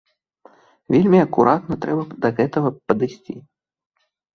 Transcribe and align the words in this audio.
Вельмі 0.95 1.21
акуратна 1.27 1.73
трэба 1.85 2.03
да 2.27 2.35
гэтага 2.43 2.77
падысці. 2.89 3.33